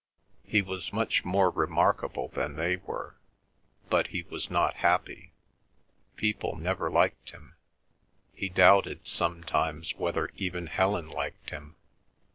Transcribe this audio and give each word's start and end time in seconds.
He 0.43 0.63
was 0.63 0.91
much 0.91 1.23
more 1.23 1.51
remarkable 1.51 2.29
than 2.29 2.55
they 2.55 2.77
were, 2.77 3.17
but 3.87 4.07
he 4.07 4.23
was 4.23 4.49
not 4.49 4.77
happy. 4.77 5.31
People 6.15 6.55
never 6.55 6.89
liked 6.89 7.29
him; 7.29 7.53
he 8.33 8.49
doubted 8.49 9.05
sometimes 9.05 9.93
whether 9.97 10.31
even 10.35 10.65
Helen 10.65 11.07
liked 11.07 11.51
him. 11.51 11.75